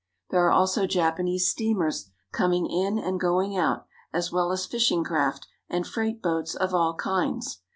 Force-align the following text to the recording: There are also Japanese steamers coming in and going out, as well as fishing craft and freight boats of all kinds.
There 0.31 0.43
are 0.47 0.51
also 0.51 0.87
Japanese 0.87 1.47
steamers 1.47 2.09
coming 2.31 2.65
in 2.67 2.97
and 2.97 3.19
going 3.19 3.55
out, 3.55 3.85
as 4.11 4.31
well 4.31 4.51
as 4.51 4.65
fishing 4.65 5.03
craft 5.03 5.45
and 5.69 5.85
freight 5.85 6.23
boats 6.23 6.55
of 6.55 6.73
all 6.73 6.95
kinds. 6.95 7.59